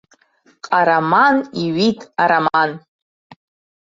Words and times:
Ҟараман 0.65 1.37
иҩит 1.63 1.99
ароман. 2.23 2.71